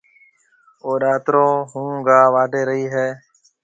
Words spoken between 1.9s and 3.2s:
گاها واڍهيَ رئي هيَ۔